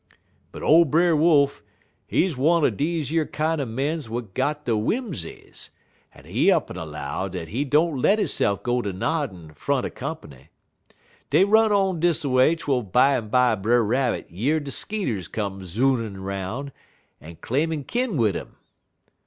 "But 0.51 0.63
ole 0.63 0.85
Brer 0.85 1.15
Wolf, 1.15 1.61
he 2.07 2.27
one 2.33 2.65
er 2.65 2.71
deze 2.71 3.11
yer 3.11 3.27
kinder 3.27 3.67
mens 3.67 4.05
w'at 4.07 4.33
got 4.33 4.65
de 4.65 4.71
whimzies, 4.71 5.69
en 6.15 6.25
he 6.25 6.49
up'n 6.51 6.75
'low 6.75 7.29
dat 7.29 7.49
he 7.49 7.63
don't 7.63 8.01
let 8.01 8.17
hisse'f 8.17 8.63
git 8.63 8.83
ter 8.85 8.91
noddin' 8.93 9.53
front 9.53 9.85
er 9.85 9.91
comp'ny. 9.91 10.49
Dey 11.29 11.43
run 11.45 11.71
on 11.71 11.99
dis 11.99 12.23
a 12.23 12.29
way 12.29 12.55
twel 12.55 12.81
bimeby 12.81 13.61
Brer 13.61 13.83
Rabbit 13.83 14.31
year 14.31 14.59
de 14.59 14.71
skeeters 14.71 15.27
come 15.27 15.61
zoonin' 15.65 16.23
'roun', 16.23 16.71
en 17.21 17.35
claimin' 17.35 17.83
kin 17.83 18.17
wid 18.17 18.35
'im." 18.35 18.55